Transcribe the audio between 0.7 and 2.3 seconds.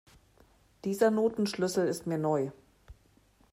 Dieser Notenschlüssel ist mir